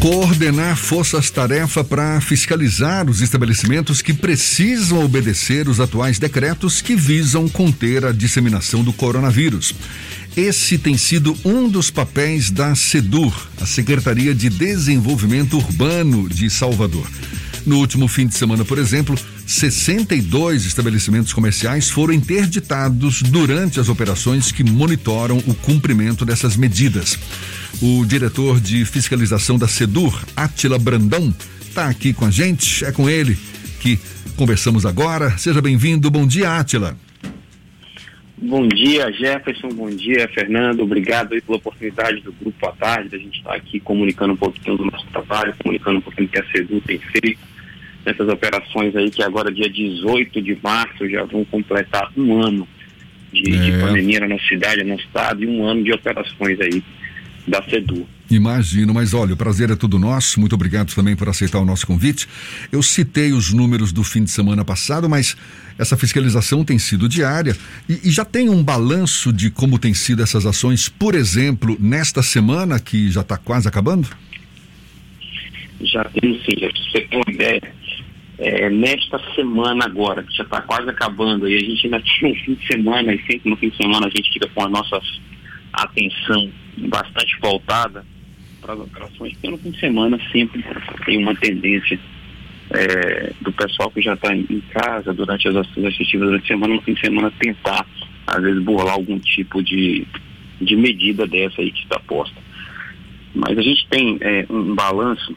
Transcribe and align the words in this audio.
Coordenar 0.00 0.76
forças-tarefa 0.76 1.82
para 1.82 2.20
fiscalizar 2.20 3.08
os 3.08 3.20
estabelecimentos 3.20 4.02
que 4.02 4.12
precisam 4.12 5.02
obedecer 5.02 5.68
os 5.68 5.80
atuais 5.80 6.18
decretos 6.18 6.82
que 6.82 6.94
visam 6.94 7.48
conter 7.48 8.04
a 8.04 8.12
disseminação 8.12 8.82
do 8.82 8.92
coronavírus. 8.92 9.74
Esse 10.36 10.78
tem 10.78 10.96
sido 10.96 11.36
um 11.44 11.68
dos 11.68 11.90
papéis 11.90 12.50
da 12.50 12.74
SEDUR, 12.74 13.48
a 13.60 13.66
Secretaria 13.66 14.34
de 14.34 14.50
Desenvolvimento 14.50 15.56
Urbano 15.56 16.28
de 16.28 16.50
Salvador. 16.50 17.06
No 17.64 17.78
último 17.78 18.08
fim 18.08 18.26
de 18.26 18.36
semana, 18.36 18.64
por 18.64 18.78
exemplo, 18.78 19.18
62 19.46 20.66
estabelecimentos 20.66 21.32
comerciais 21.32 21.88
foram 21.88 22.12
interditados 22.12 23.22
durante 23.22 23.80
as 23.80 23.88
operações 23.88 24.52
que 24.52 24.62
monitoram 24.62 25.38
o 25.46 25.54
cumprimento 25.54 26.26
dessas 26.26 26.56
medidas. 26.56 27.18
O 27.82 28.04
diretor 28.06 28.60
de 28.60 28.84
fiscalização 28.84 29.58
da 29.58 29.66
SEDUR, 29.66 30.24
Atila 30.36 30.78
Brandão, 30.78 31.34
está 31.60 31.88
aqui 31.88 32.14
com 32.14 32.24
a 32.24 32.30
gente. 32.30 32.84
É 32.84 32.92
com 32.92 33.10
ele 33.10 33.36
que 33.80 33.98
conversamos 34.36 34.86
agora. 34.86 35.36
Seja 35.36 35.60
bem-vindo. 35.60 36.10
Bom 36.10 36.26
dia, 36.26 36.56
Atila. 36.56 36.96
Bom 38.38 38.66
dia, 38.68 39.10
Jefferson. 39.12 39.68
Bom 39.68 39.90
dia, 39.90 40.28
Fernando. 40.28 40.80
Obrigado 40.80 41.34
aí 41.34 41.40
pela 41.40 41.58
oportunidade 41.58 42.20
do 42.20 42.32
Grupo 42.32 42.66
à 42.66 42.72
Tarde, 42.72 43.08
da 43.08 43.18
gente 43.18 43.38
estar 43.38 43.54
aqui 43.54 43.80
comunicando 43.80 44.34
um 44.34 44.36
pouquinho 44.36 44.76
do 44.76 44.84
nosso 44.84 45.06
trabalho, 45.06 45.54
comunicando 45.62 45.98
um 45.98 46.02
pouquinho 46.02 46.28
do 46.28 46.30
que 46.30 46.38
a 46.38 46.46
SEDU 46.52 46.80
tem 46.80 46.98
feito 46.98 47.40
nessas 48.04 48.28
operações 48.28 48.94
aí, 48.94 49.10
que 49.10 49.22
agora, 49.22 49.50
dia 49.50 49.68
18 49.68 50.42
de 50.42 50.58
março, 50.62 51.08
já 51.08 51.24
vão 51.24 51.44
completar 51.44 52.12
um 52.16 52.40
ano 52.40 52.68
de, 53.32 53.54
é. 53.54 53.58
de 53.58 53.72
pandemia 53.80 54.20
na 54.20 54.28
nossa 54.28 54.46
cidade, 54.46 54.84
no 54.84 54.90
nosso 54.90 55.04
estado, 55.04 55.42
e 55.42 55.46
um 55.46 55.64
ano 55.64 55.82
de 55.82 55.92
operações 55.92 56.60
aí 56.60 56.82
da 57.46 57.62
SEDU. 57.62 58.06
Imagino, 58.30 58.94
mas 58.94 59.12
olha, 59.12 59.34
o 59.34 59.36
prazer 59.36 59.70
é 59.70 59.76
todo 59.76 59.98
nosso. 59.98 60.40
Muito 60.40 60.54
obrigado 60.54 60.94
também 60.94 61.14
por 61.14 61.28
aceitar 61.28 61.58
o 61.58 61.64
nosso 61.64 61.86
convite. 61.86 62.26
Eu 62.72 62.82
citei 62.82 63.32
os 63.32 63.52
números 63.52 63.92
do 63.92 64.02
fim 64.02 64.24
de 64.24 64.30
semana 64.30 64.64
passado, 64.64 65.08
mas 65.08 65.36
essa 65.78 65.96
fiscalização 65.96 66.64
tem 66.64 66.78
sido 66.78 67.08
diária 67.08 67.56
e, 67.88 68.08
e 68.08 68.10
já 68.10 68.24
tem 68.24 68.48
um 68.48 68.62
balanço 68.62 69.32
de 69.32 69.50
como 69.50 69.78
tem 69.78 69.92
sido 69.92 70.22
essas 70.22 70.46
ações, 70.46 70.88
por 70.88 71.14
exemplo, 71.14 71.76
nesta 71.78 72.22
semana 72.22 72.80
que 72.80 73.10
já 73.10 73.20
está 73.20 73.36
quase 73.36 73.68
acabando? 73.68 74.08
Já 75.82 76.04
tem 76.04 76.40
sim, 76.44 76.58
já 76.58 76.68
você 76.68 77.00
tem 77.02 77.18
uma 77.18 77.32
ideia. 77.32 77.74
É, 78.38 78.68
nesta 78.68 79.20
semana 79.34 79.84
agora, 79.84 80.22
que 80.22 80.36
já 80.36 80.42
está 80.42 80.60
quase 80.62 80.88
acabando, 80.88 81.48
e 81.48 81.56
a 81.56 81.60
gente 81.60 81.86
ainda 81.86 82.00
tinha 82.18 82.32
um 82.32 82.34
fim 82.34 82.54
de 82.54 82.66
semana, 82.66 83.14
e 83.14 83.18
sempre 83.26 83.50
no 83.50 83.56
fim 83.56 83.68
de 83.68 83.76
semana 83.76 84.06
a 84.06 84.10
gente 84.10 84.32
fica 84.32 84.48
com 84.48 84.62
a 84.64 84.68
nossa 84.68 85.00
atenção 85.82 86.50
bastante 86.78 87.38
voltada 87.40 88.04
para 88.60 88.74
as 88.74 88.80
operações, 88.80 89.36
no 89.42 89.58
fim 89.58 89.70
de 89.70 89.80
semana 89.80 90.18
sempre 90.32 90.64
tem 91.04 91.18
uma 91.18 91.34
tendência 91.34 91.98
é, 92.70 93.32
do 93.40 93.52
pessoal 93.52 93.90
que 93.90 94.00
já 94.00 94.14
está 94.14 94.34
em 94.34 94.62
casa 94.70 95.12
durante 95.12 95.46
as 95.48 95.56
ações 95.56 95.86
assistivas 95.86 96.28
durante 96.28 96.44
a 96.44 96.54
semana, 96.54 96.74
no 96.74 96.82
fim 96.82 96.94
de 96.94 97.00
semana 97.00 97.32
tentar, 97.38 97.86
às 98.26 98.42
vezes, 98.42 98.62
burlar 98.62 98.94
algum 98.94 99.18
tipo 99.18 99.62
de, 99.62 100.06
de 100.60 100.76
medida 100.76 101.26
dessa 101.26 101.60
aí 101.60 101.70
que 101.70 101.82
está 101.82 102.00
posta. 102.00 102.40
Mas 103.34 103.58
a 103.58 103.62
gente 103.62 103.86
tem 103.88 104.16
é, 104.20 104.46
um 104.48 104.74
balanço 104.74 105.36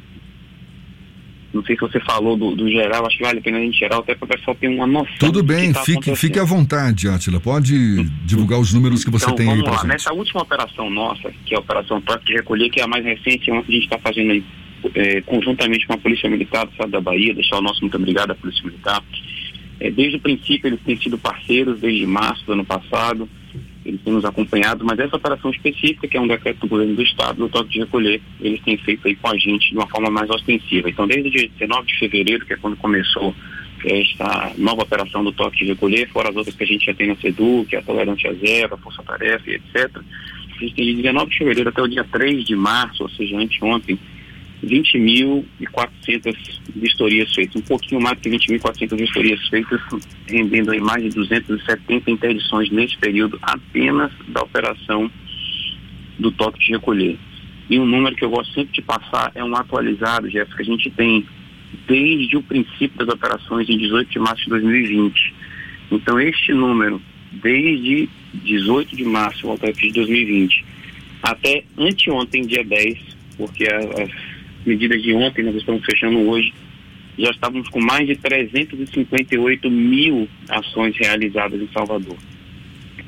não 1.53 1.63
sei 1.63 1.75
se 1.75 1.81
você 1.81 1.99
falou 2.01 2.35
do, 2.35 2.55
do 2.55 2.69
geral, 2.69 3.05
acho 3.05 3.17
que 3.17 3.23
vale 3.23 3.39
a 3.39 3.41
pena 3.41 3.57
a 3.57 3.61
gente 3.61 3.77
geral, 3.77 4.01
até 4.01 4.13
para 4.13 4.25
o 4.25 4.27
pessoal 4.27 4.55
ter 4.55 4.67
uma 4.67 4.85
noção. 4.85 5.15
Tudo 5.19 5.41
bem, 5.41 5.71
tá 5.71 5.83
fique, 5.83 6.15
fique 6.15 6.39
à 6.39 6.43
vontade, 6.43 7.07
Átila. 7.07 7.39
Pode 7.39 8.03
divulgar 8.25 8.59
os 8.59 8.73
números 8.73 9.03
que 9.03 9.09
você 9.09 9.25
então, 9.25 9.35
tem 9.35 9.47
vamos 9.47 9.65
aí. 9.65 9.75
Lá. 9.75 9.83
Nessa 9.85 10.13
última 10.13 10.41
operação 10.41 10.89
nossa, 10.89 11.31
que 11.45 11.53
é 11.53 11.57
a 11.57 11.59
Operação 11.59 12.01
Toque 12.01 12.25
de 12.25 12.33
Recolher, 12.33 12.69
que 12.69 12.79
é 12.79 12.83
a 12.83 12.87
mais 12.87 13.03
recente, 13.03 13.49
onde 13.49 13.69
a 13.69 13.71
gente 13.71 13.83
está 13.83 13.97
fazendo 13.97 14.31
aí, 14.31 14.43
é, 14.93 15.21
conjuntamente 15.21 15.87
com 15.87 15.93
a 15.93 15.97
Polícia 15.97 16.29
Militar 16.29 16.65
do 16.65 16.71
Estado 16.71 16.91
da 16.91 17.01
Bahia, 17.01 17.33
deixar 17.33 17.57
o 17.57 17.61
nosso 17.61 17.81
muito 17.81 17.95
obrigado 17.95 18.31
à 18.31 18.35
Polícia 18.35 18.63
Militar. 18.63 19.01
É, 19.79 19.89
desde 19.89 20.17
o 20.17 20.19
princípio, 20.19 20.67
eles 20.67 20.79
têm 20.81 20.97
sido 20.97 21.17
parceiros, 21.17 21.79
desde 21.79 22.05
março 22.05 22.45
do 22.45 22.53
ano 22.53 22.65
passado 22.65 23.27
eles 23.87 24.01
têm 24.01 24.13
nos 24.13 24.25
acompanhado, 24.25 24.83
mas 24.83 24.99
essa 24.99 25.15
operação 25.15 25.49
específica, 25.49 26.07
que 26.07 26.17
é 26.17 26.21
um 26.21 26.27
decreto 26.27 26.59
do 26.59 26.67
governo 26.67 26.93
do 26.93 27.01
Estado, 27.01 27.37
do 27.37 27.49
toque 27.49 27.69
de 27.69 27.79
recolher, 27.79 28.21
eles 28.41 28.61
têm 28.61 28.77
feito 28.77 29.07
aí 29.07 29.15
com 29.15 29.29
a 29.29 29.37
gente 29.37 29.69
de 29.69 29.77
uma 29.77 29.87
forma 29.87 30.09
mais 30.09 30.29
ostensiva. 30.29 30.89
Então, 30.89 31.07
desde 31.07 31.29
o 31.29 31.31
dia 31.31 31.49
19 31.57 31.87
de 31.87 31.97
fevereiro, 31.97 32.45
que 32.45 32.53
é 32.53 32.57
quando 32.57 32.75
começou 32.75 33.33
esta 33.85 34.51
nova 34.57 34.83
operação 34.83 35.23
do 35.23 35.31
toque 35.31 35.59
de 35.59 35.71
recolher, 35.71 36.09
fora 36.09 36.29
as 36.29 36.35
outras 36.35 36.55
que 36.55 36.63
a 36.63 36.67
gente 36.67 36.85
já 36.85 36.93
tem 36.93 37.07
na 37.07 37.15
SEDU, 37.15 37.65
que 37.69 37.75
é 37.75 37.79
a 37.79 37.83
tolerância 37.83 38.33
zero, 38.33 38.73
a 38.73 38.77
força-tarefa 38.77 39.49
e 39.49 39.55
etc. 39.55 39.89
A 39.95 40.59
gente 40.59 40.75
tem 40.75 40.85
de 40.85 41.01
19 41.01 41.31
de 41.31 41.37
fevereiro 41.37 41.69
até 41.69 41.81
o 41.81 41.87
dia 41.87 42.03
3 42.03 42.43
de 42.43 42.55
março, 42.55 43.03
ou 43.03 43.09
seja, 43.09 43.37
anteontem, 43.37 43.97
20.400 44.63 46.35
vistorias 46.75 47.33
feitas, 47.33 47.55
um 47.55 47.65
pouquinho 47.65 48.01
mais 48.01 48.19
que 48.19 48.29
20.400 48.29 48.97
vistorias 48.97 49.47
feitas, 49.49 49.79
rendendo 50.27 50.71
aí 50.71 50.79
mais 50.79 51.03
de 51.03 51.09
270 51.09 52.09
interdições 52.09 52.71
nesse 52.71 52.97
período 52.97 53.37
apenas 53.41 54.11
da 54.27 54.41
operação 54.41 55.09
do 56.17 56.31
toque 56.31 56.59
de 56.59 56.71
recolher. 56.71 57.17
E 57.69 57.77
um 57.79 57.85
número 57.85 58.15
que 58.15 58.23
eu 58.23 58.29
gosto 58.29 58.53
sempre 58.53 58.73
de 58.73 58.81
passar 58.81 59.31
é 59.35 59.43
um 59.43 59.55
atualizado, 59.55 60.29
Jéssica, 60.29 60.55
que 60.55 60.61
a 60.63 60.65
gente 60.65 60.89
tem 60.91 61.25
desde 61.87 62.37
o 62.37 62.43
princípio 62.43 62.97
das 62.97 63.09
operações 63.09 63.69
em 63.69 63.77
18 63.77 64.09
de 64.09 64.19
março 64.19 64.43
de 64.43 64.49
2020. 64.49 65.33
Então 65.91 66.19
este 66.19 66.53
número, 66.53 67.01
desde 67.31 68.09
18 68.33 68.95
de 68.95 69.03
março, 69.03 69.47
de 69.75 69.91
2020, 69.91 70.65
até 71.21 71.63
anteontem, 71.77 72.45
dia 72.45 72.63
10, 72.63 72.99
porque 73.37 73.65
as 73.67 74.26
medidas 74.67 75.01
de 75.01 75.13
ontem, 75.13 75.43
nós 75.43 75.55
estamos 75.55 75.83
fechando 75.85 76.19
hoje, 76.29 76.53
já 77.17 77.31
estávamos 77.31 77.67
com 77.69 77.79
mais 77.81 78.05
de 78.05 78.15
358 78.15 79.69
mil 79.71 80.27
ações 80.49 80.95
realizadas 80.97 81.59
em 81.59 81.67
Salvador. 81.73 82.17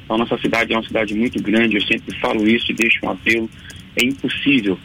Então, 0.03 0.17
nossa 0.17 0.37
cidade 0.39 0.73
é 0.73 0.75
uma 0.75 0.87
cidade 0.87 1.13
muito 1.13 1.41
grande, 1.43 1.75
eu 1.75 1.81
sempre 1.83 2.15
falo 2.19 2.47
isso 2.47 2.71
e 2.71 2.75
deixo 2.75 3.05
um 3.05 3.09
apelo. 3.11 3.49
É 3.95 4.03
impossível 4.03 4.79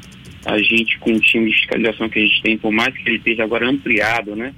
a 0.44 0.58
gente, 0.58 0.98
com 0.98 1.12
o 1.12 1.20
time 1.20 1.50
de 1.50 1.56
fiscalização 1.56 2.08
que 2.08 2.18
a 2.18 2.22
gente 2.22 2.42
tem, 2.42 2.58
por 2.58 2.70
mais 2.70 2.94
que 2.94 3.08
ele 3.08 3.16
esteja 3.16 3.44
agora 3.44 3.66
ampliado, 3.66 4.36
né, 4.36 4.52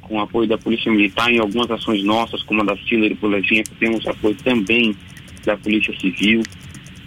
com 0.00 0.16
o 0.16 0.20
apoio 0.20 0.48
da 0.48 0.56
Polícia 0.56 0.90
Militar 0.92 1.30
em 1.32 1.40
algumas 1.40 1.68
ações 1.70 2.04
nossas, 2.04 2.42
como 2.44 2.62
a 2.62 2.64
da 2.64 2.76
Ciller 2.76 3.10
e 3.10 3.16
por 3.16 3.34
exemplo, 3.34 3.72
temos 3.80 4.06
apoio 4.06 4.36
também 4.36 4.94
da 5.44 5.56
Polícia 5.56 5.92
Civil, 5.98 6.42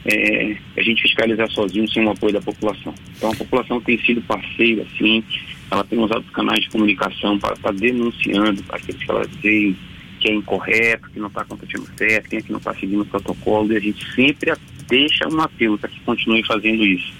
é, 0.05 0.55
a 0.77 0.81
gente 0.81 1.01
fiscalizar 1.01 1.49
sozinho 1.51 1.89
sem 1.89 2.05
o 2.05 2.11
apoio 2.11 2.33
da 2.33 2.41
população. 2.41 2.93
Então 3.17 3.31
a 3.31 3.35
população 3.35 3.81
tem 3.81 3.97
sido 3.99 4.21
parceira, 4.21 4.85
sim, 4.97 5.23
ela 5.69 5.83
tem 5.83 5.99
usado 5.99 6.21
os 6.21 6.31
canais 6.31 6.61
de 6.61 6.69
comunicação 6.69 7.37
para 7.37 7.53
estar 7.53 7.73
tá 7.73 7.75
denunciando 7.79 8.63
aqueles 8.69 9.03
que 9.03 9.11
ela 9.11 9.25
veem 9.41 9.75
que 10.19 10.29
é 10.29 10.33
incorreto, 10.33 11.09
que 11.11 11.19
não 11.19 11.27
está 11.27 11.41
acontecendo 11.41 11.87
certo, 11.97 12.29
quem 12.29 12.39
é 12.39 12.41
que 12.41 12.51
não 12.51 12.59
está 12.59 12.73
seguindo 12.75 13.01
o 13.01 13.05
protocolo, 13.05 13.71
e 13.71 13.77
a 13.77 13.79
gente 13.79 14.05
sempre 14.13 14.53
deixa 14.87 15.27
um 15.29 15.39
apelo 15.39 15.77
para 15.77 15.89
que 15.89 15.99
continue 16.01 16.45
fazendo 16.45 16.85
isso, 16.85 17.13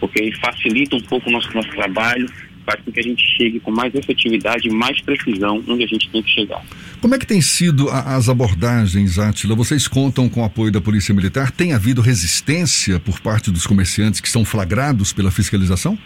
porque 0.00 0.22
aí 0.22 0.32
facilita 0.32 0.96
um 0.96 1.02
pouco 1.02 1.28
o 1.28 1.32
nosso, 1.32 1.52
nosso 1.54 1.68
trabalho, 1.70 2.26
faz 2.64 2.80
com 2.82 2.90
que 2.90 3.00
a 3.00 3.02
gente 3.02 3.22
chegue 3.36 3.60
com 3.60 3.70
mais 3.70 3.94
efetividade 3.94 4.68
mais 4.70 5.00
precisão 5.02 5.62
onde 5.68 5.84
a 5.84 5.86
gente 5.86 6.08
tem 6.10 6.22
que 6.22 6.30
chegar. 6.30 6.62
Como 7.00 7.14
é 7.14 7.18
que 7.18 7.26
tem 7.26 7.40
sido 7.40 7.88
a, 7.88 8.16
as 8.16 8.28
abordagens, 8.28 9.18
Átila? 9.18 9.54
Vocês 9.54 9.86
contam 9.86 10.28
com 10.28 10.40
o 10.40 10.44
apoio 10.44 10.72
da 10.72 10.80
Polícia 10.80 11.14
Militar? 11.14 11.50
Tem 11.50 11.72
havido 11.72 12.00
resistência 12.00 12.98
por 12.98 13.20
parte 13.20 13.50
dos 13.50 13.66
comerciantes 13.66 14.20
que 14.20 14.28
são 14.28 14.44
flagrados 14.44 15.12
pela 15.12 15.30
fiscalização? 15.30 15.98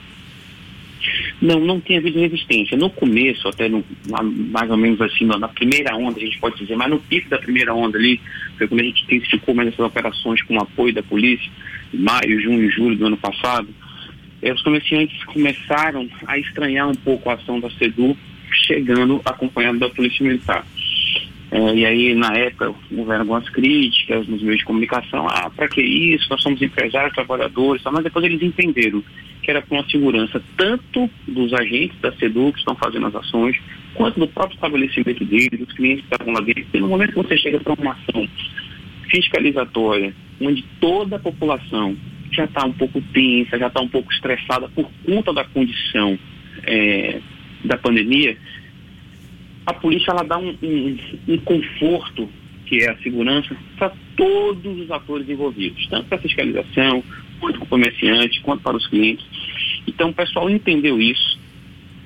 Não, 1.41 1.59
não 1.59 1.81
tem 1.81 1.97
havido 1.97 2.19
resistência. 2.19 2.77
No 2.77 2.91
começo, 2.91 3.49
até 3.49 3.69
no, 3.69 3.83
mais 4.51 4.71
ou 4.71 4.77
menos 4.77 5.01
assim, 5.01 5.25
na 5.25 5.49
primeira 5.49 5.97
onda, 5.97 6.19
a 6.19 6.23
gente 6.23 6.39
pode 6.39 6.59
dizer, 6.59 6.77
mas 6.77 6.91
no 6.91 6.99
pico 6.99 7.31
da 7.31 7.39
primeira 7.39 7.75
onda 7.75 7.97
ali, 7.97 8.21
foi 8.59 8.69
quando 8.69 8.81
a 8.81 8.85
gente 8.85 9.05
intensificou 9.05 9.55
mais 9.55 9.69
essas 9.69 9.87
operações 9.87 10.43
com 10.43 10.57
o 10.57 10.61
apoio 10.61 10.93
da 10.93 11.03
polícia, 11.03 11.51
maio, 11.95 12.43
junho 12.43 12.65
e 12.65 12.71
julho 12.71 12.97
do 12.97 13.07
ano 13.07 13.17
passado, 13.17 13.69
eh, 14.43 14.53
os 14.53 14.61
comerciantes 14.61 15.25
começaram 15.25 16.07
a 16.27 16.39
estranhar 16.39 16.89
um 16.89 16.95
pouco 16.95 17.31
a 17.31 17.35
ação 17.35 17.59
da 17.59 17.71
SEDU, 17.71 18.17
chegando 18.53 19.23
acompanhado 19.25 19.79
da 19.79 19.89
Polícia 19.89 20.25
Militar. 20.25 20.67
É, 21.51 21.75
e 21.75 21.85
aí, 21.85 22.15
na 22.15 22.33
época, 22.37 22.73
houveram 22.93 23.23
algumas 23.23 23.49
críticas 23.49 24.27
nos 24.29 24.41
meios 24.41 24.61
de 24.61 24.65
comunicação. 24.65 25.27
Ah, 25.29 25.51
para 25.51 25.69
que 25.69 25.83
isso? 25.83 26.29
Nós 26.31 26.43
somos 26.43 26.63
empresários, 26.63 27.13
trabalhadores, 27.13 27.83
mas 27.85 28.05
depois 28.05 28.25
eles 28.25 28.41
entenderam 28.41 29.03
que 29.43 29.51
era 29.51 29.63
com 29.63 29.79
a 29.79 29.85
segurança 29.85 30.41
tanto 30.57 31.11
dos 31.27 31.53
agentes 31.55 31.99
da 32.01 32.13
SEDU 32.13 32.53
que 32.53 32.59
estão 32.61 32.77
fazendo 32.77 33.07
as 33.07 33.15
ações, 33.17 33.57
quanto 33.95 34.21
do 34.21 34.29
próprio 34.29 34.55
estabelecimento 34.55 35.25
deles, 35.25 35.59
dos 35.59 35.73
clientes 35.73 36.05
que 36.07 36.15
estavam 36.15 36.35
lá 36.35 36.41
dentro. 36.41 36.67
E 36.73 36.79
no 36.79 36.89
momento 36.89 37.13
que 37.13 37.23
você 37.23 37.37
chega 37.37 37.59
para 37.59 37.75
uma 37.75 37.93
ação 37.93 38.29
fiscalizatória, 39.11 40.15
onde 40.41 40.65
toda 40.81 41.17
a 41.17 41.19
população 41.19 41.97
já 42.31 42.45
está 42.45 42.65
um 42.65 42.73
pouco 42.73 43.03
tensa, 43.13 43.59
já 43.59 43.67
está 43.67 43.81
um 43.81 43.89
pouco 43.89 44.13
estressada 44.13 44.69
por 44.69 44.89
conta 45.05 45.33
da 45.33 45.45
condição 45.45 46.17
é, 46.65 47.21
da 47.65 47.77
pandemia, 47.77 48.37
a 49.71 49.75
polícia 49.75 50.11
ela 50.11 50.25
dá 50.25 50.37
um, 50.37 50.55
um, 50.63 50.99
um 51.29 51.39
conforto, 51.39 52.29
que 52.67 52.83
é 52.83 52.91
a 52.91 52.99
segurança, 52.99 53.57
para 53.79 53.93
todos 54.17 54.81
os 54.81 54.91
atores 54.91 55.29
envolvidos, 55.29 55.87
tanto 55.89 56.09
para 56.09 56.19
a 56.19 56.21
fiscalização, 56.21 57.03
quanto 57.39 57.59
para 57.59 57.65
o 57.65 57.69
comerciante, 57.69 58.41
quanto 58.43 58.63
para 58.63 58.77
os 58.77 58.87
clientes. 58.87 59.25
Então 59.87 60.11
o 60.11 60.15
pessoal 60.15 60.51
entendeu 60.51 61.01
isso, 61.01 61.39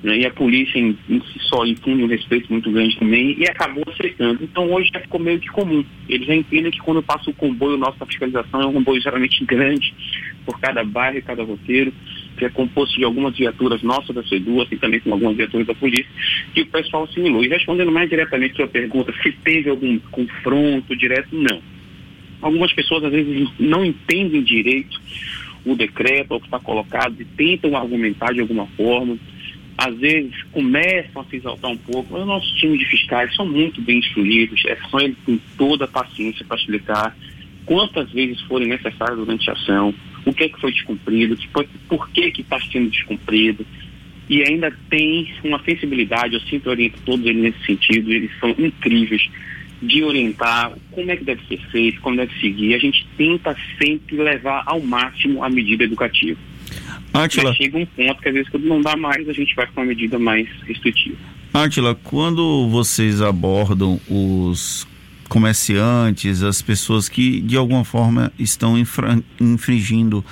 né, 0.03 0.17
e 0.19 0.25
a 0.25 0.31
polícia 0.31 0.77
em, 0.77 0.95
em 1.09 1.19
si 1.21 1.39
só 1.39 1.65
infunde 1.65 2.03
um 2.03 2.07
respeito 2.07 2.51
muito 2.51 2.71
grande 2.71 2.95
também 2.97 3.35
e 3.39 3.43
acabou 3.49 3.83
aceitando. 3.87 4.43
Então 4.43 4.71
hoje 4.71 4.91
já 4.93 4.99
ficou 4.99 5.19
meio 5.19 5.39
que 5.39 5.47
comum. 5.47 5.83
Eles 6.07 6.27
já 6.27 6.35
entendem 6.35 6.71
que 6.71 6.79
quando 6.79 7.01
passa 7.01 7.29
o 7.29 7.33
comboio 7.33 7.77
nosso 7.77 7.97
da 7.97 8.05
fiscalização 8.05 8.61
é 8.61 8.65
um 8.67 8.73
comboio 8.73 9.01
geralmente 9.01 9.43
grande 9.43 9.93
por 10.45 10.59
cada 10.59 10.83
bairro 10.83 11.21
cada 11.23 11.43
roteiro, 11.43 11.91
que 12.37 12.45
é 12.45 12.49
composto 12.49 12.97
de 12.97 13.03
algumas 13.03 13.35
viaturas 13.35 13.81
nossas 13.81 14.15
da 14.15 14.23
C2 14.23 14.67
e 14.71 14.77
também 14.77 14.99
com 14.99 15.13
algumas 15.13 15.35
viaturas 15.35 15.67
da 15.67 15.73
polícia, 15.73 16.09
que 16.53 16.61
o 16.61 16.65
pessoal 16.67 17.03
assimilou. 17.03 17.43
E 17.43 17.47
respondendo 17.47 17.91
mais 17.91 18.09
diretamente 18.09 18.53
a 18.53 18.57
sua 18.57 18.67
pergunta, 18.67 19.13
se 19.21 19.31
teve 19.31 19.69
algum 19.69 19.97
confronto 20.11 20.95
direto, 20.95 21.29
não. 21.31 21.61
Algumas 22.41 22.71
pessoas 22.73 23.03
às 23.05 23.11
vezes 23.11 23.49
não 23.59 23.83
entendem 23.85 24.43
direito 24.43 24.99
o 25.65 25.75
decreto, 25.75 26.35
o 26.35 26.39
que 26.39 26.45
está 26.45 26.59
colocado, 26.59 27.19
e 27.19 27.25
tentam 27.25 27.75
argumentar 27.75 28.33
de 28.33 28.41
alguma 28.41 28.67
forma 28.67 29.17
às 29.77 29.97
vezes 29.97 30.33
começam 30.51 31.21
a 31.21 31.25
se 31.25 31.35
exaltar 31.35 31.71
um 31.71 31.77
pouco, 31.77 32.13
mas 32.13 32.21
o 32.21 32.25
nosso 32.25 32.55
time 32.55 32.77
de 32.77 32.85
fiscais 32.85 33.33
são 33.35 33.45
muito 33.45 33.81
bem 33.81 33.99
instruídos, 33.99 34.63
é 34.65 34.77
só 34.89 34.99
eles 34.99 35.17
têm 35.25 35.39
toda 35.57 35.85
a 35.85 35.87
paciência 35.87 36.45
para 36.45 36.57
explicar 36.57 37.17
quantas 37.65 38.09
vezes 38.11 38.39
forem 38.41 38.67
necessárias 38.67 39.17
durante 39.17 39.49
a 39.49 39.53
ação, 39.53 39.93
o 40.25 40.33
que 40.33 40.43
é 40.43 40.49
que 40.49 40.59
foi 40.59 40.71
descumprido, 40.71 41.37
que 41.37 41.47
foi, 41.49 41.67
por 41.87 42.09
que 42.09 42.31
que 42.31 42.41
está 42.41 42.59
sendo 42.59 42.89
descumprido, 42.89 43.65
e 44.27 44.41
ainda 44.41 44.75
tem 44.89 45.31
uma 45.43 45.61
sensibilidade, 45.63 46.33
eu 46.33 46.41
sempre 46.41 46.69
oriento 46.69 46.99
todos 47.05 47.25
eles 47.25 47.43
nesse 47.43 47.65
sentido, 47.65 48.11
eles 48.11 48.31
são 48.39 48.49
incríveis 48.57 49.29
de 49.81 50.03
orientar 50.03 50.71
como 50.91 51.11
é 51.11 51.15
que 51.15 51.23
deve 51.23 51.41
ser 51.47 51.59
feito, 51.69 52.01
como 52.01 52.17
deve 52.17 52.33
seguir, 52.39 52.73
a 52.73 52.79
gente 52.79 53.05
tenta 53.17 53.55
sempre 53.77 54.17
levar 54.17 54.63
ao 54.65 54.81
máximo 54.81 55.43
a 55.43 55.49
medida 55.49 55.83
educativa. 55.83 56.39
Atila. 57.13 57.49
Mas 57.49 57.57
chega 57.57 57.77
um 57.77 57.85
ponto 57.85 58.21
que 58.21 58.29
às 58.29 58.33
vezes 58.33 58.49
quando 58.49 58.65
não 58.65 58.81
dá 58.81 58.95
mais, 58.95 59.29
a 59.29 59.33
gente 59.33 59.53
vai 59.55 59.67
com 59.67 59.81
uma 59.81 59.87
medida 59.87 60.17
mais 60.17 60.47
restritiva. 60.63 61.17
Atila, 61.53 61.95
quando 61.95 62.67
vocês 62.69 63.21
abordam 63.21 63.99
os 64.09 64.87
comerciantes, 65.29 66.43
as 66.43 66.61
pessoas 66.61 67.09
que 67.09 67.41
de 67.41 67.57
alguma 67.57 67.83
forma 67.83 68.31
estão 68.37 68.75
infringindo 69.39 70.23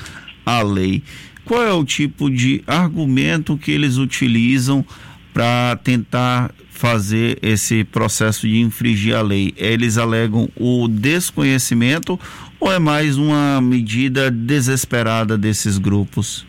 a 0.46 0.62
lei, 0.62 1.04
qual 1.46 1.62
é 1.62 1.74
o 1.74 1.84
tipo 1.84 2.30
de 2.30 2.64
argumento 2.66 3.58
que 3.58 3.72
eles 3.72 3.98
utilizam 3.98 4.86
para 5.34 5.76
tentar 5.84 6.54
fazer 6.70 7.38
esse 7.42 7.84
processo 7.84 8.48
de 8.48 8.60
infringir 8.60 9.16
a 9.16 9.22
lei? 9.22 9.54
Eles 9.58 9.98
alegam 9.98 10.50
o 10.56 10.88
desconhecimento 10.88 12.20
ou 12.60 12.72
é 12.72 12.80
mais 12.80 13.18
uma 13.18 13.60
medida 13.62 14.32
desesperada 14.32 15.38
desses 15.38 15.78
grupos? 15.78 16.46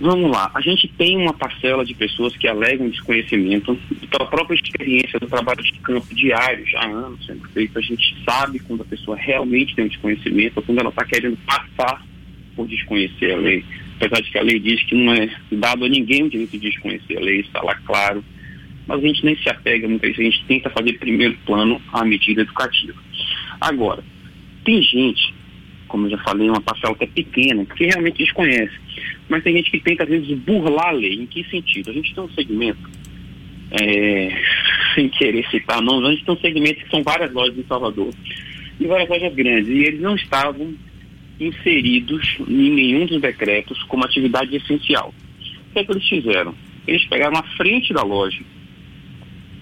Vamos 0.00 0.28
lá, 0.28 0.50
a 0.52 0.60
gente 0.60 0.88
tem 0.98 1.16
uma 1.16 1.32
parcela 1.32 1.84
de 1.84 1.94
pessoas 1.94 2.36
que 2.36 2.48
alegam 2.48 2.88
desconhecimento 2.88 3.78
pela 4.10 4.28
própria 4.28 4.56
experiência 4.56 5.20
do 5.20 5.28
trabalho 5.28 5.62
de 5.62 5.72
campo 5.74 6.12
diário, 6.12 6.66
já 6.66 6.80
há 6.80 6.86
anos 6.86 7.24
sendo 7.24 7.48
feito, 7.50 7.78
a 7.78 7.82
gente 7.82 8.16
sabe 8.24 8.58
quando 8.58 8.82
a 8.82 8.86
pessoa 8.86 9.16
realmente 9.16 9.74
tem 9.74 9.84
um 9.84 9.88
desconhecimento 9.88 10.54
ou 10.56 10.62
quando 10.64 10.80
ela 10.80 10.88
está 10.88 11.04
querendo 11.04 11.38
passar 11.46 12.04
por 12.56 12.66
desconhecer 12.66 13.32
a 13.32 13.36
lei. 13.36 13.64
Apesar 13.96 14.20
de 14.20 14.30
que 14.30 14.38
a 14.38 14.42
lei 14.42 14.58
diz 14.58 14.82
que 14.82 14.96
não 14.96 15.14
é 15.14 15.30
dado 15.52 15.84
a 15.84 15.88
ninguém 15.88 16.24
o 16.24 16.30
direito 16.30 16.50
de 16.50 16.70
desconhecer 16.70 17.16
a 17.16 17.20
lei, 17.20 17.40
está 17.40 17.62
lá 17.62 17.76
claro, 17.86 18.24
mas 18.88 18.98
a 18.98 19.06
gente 19.06 19.24
nem 19.24 19.36
se 19.36 19.48
apega 19.48 19.88
muitas 19.88 20.16
vezes, 20.16 20.34
a 20.34 20.36
gente 20.36 20.46
tenta 20.46 20.70
fazer 20.70 20.94
primeiro 20.94 21.36
plano 21.46 21.80
a 21.92 22.04
medida 22.04 22.42
educativa. 22.42 23.00
Agora, 23.60 24.02
tem 24.64 24.82
gente 24.82 25.32
como 25.94 26.08
eu 26.08 26.10
já 26.10 26.18
falei, 26.24 26.50
uma 26.50 26.60
parcela 26.60 26.92
que 26.96 27.04
é 27.04 27.06
pequena, 27.06 27.64
que 27.66 27.86
realmente 27.86 28.18
desconhece. 28.18 28.74
Mas 29.28 29.44
tem 29.44 29.54
gente 29.54 29.70
que 29.70 29.78
tenta, 29.78 30.02
às 30.02 30.08
vezes, 30.08 30.36
burlar 30.40 30.88
a 30.88 30.90
lei. 30.90 31.14
Em 31.14 31.26
que 31.26 31.44
sentido? 31.44 31.88
A 31.88 31.92
gente 31.92 32.12
tem 32.12 32.24
um 32.24 32.28
segmento, 32.30 32.90
é, 33.70 34.42
sem 34.96 35.08
querer 35.08 35.48
citar 35.50 35.80
não, 35.80 36.04
a 36.04 36.10
gente 36.10 36.24
tem 36.24 36.34
um 36.34 36.40
segmento 36.40 36.80
que 36.82 36.90
são 36.90 37.00
várias 37.04 37.32
lojas 37.32 37.56
em 37.56 37.62
Salvador, 37.62 38.12
e 38.80 38.86
várias 38.88 39.08
lojas 39.08 39.32
grandes, 39.36 39.68
e 39.68 39.84
eles 39.84 40.00
não 40.00 40.16
estavam 40.16 40.74
inseridos 41.38 42.38
em 42.40 42.70
nenhum 42.70 43.06
dos 43.06 43.20
decretos 43.20 43.80
como 43.84 44.04
atividade 44.04 44.56
essencial. 44.56 45.14
O 45.70 45.72
que 45.74 45.78
é 45.78 45.84
que 45.84 45.92
eles 45.92 46.08
fizeram? 46.08 46.56
Eles 46.88 47.04
pegaram 47.04 47.36
a 47.36 47.42
frente 47.56 47.94
da 47.94 48.02
loja 48.02 48.42